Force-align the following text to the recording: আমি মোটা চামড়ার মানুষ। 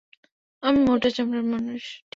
আমি 0.63 0.79
মোটা 0.87 1.09
চামড়ার 1.15 1.45
মানুষ। 1.53 1.83